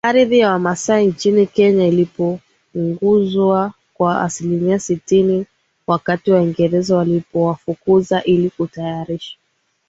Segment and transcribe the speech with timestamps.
[0.03, 5.45] ardhi ya Wamasai nchini Kenya ilipunguzwa kwa asilimia sitini
[5.87, 9.37] wakati Waingereza walipowafukuza ili kutayarisha